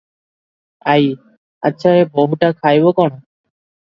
[0.93, 1.11] ଆଈ-
[1.69, 3.21] ଆଚ୍ଛା ଏ ବୋହୂଟା ଖାଇବ କଣ?